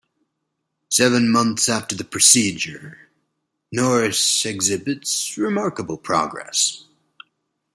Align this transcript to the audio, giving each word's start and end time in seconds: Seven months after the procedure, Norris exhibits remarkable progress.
Seven 0.89 1.29
months 1.31 1.69
after 1.69 1.95
the 1.95 2.03
procedure, 2.03 3.07
Norris 3.71 4.47
exhibits 4.47 5.37
remarkable 5.37 5.95
progress. 5.99 6.85